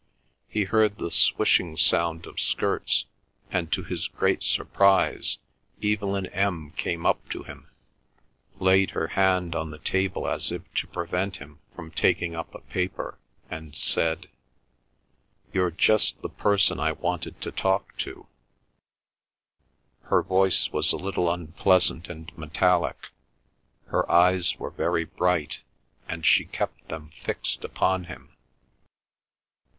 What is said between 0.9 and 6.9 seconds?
the swishing sound of skirts, and to his great surprise, Evelyn M.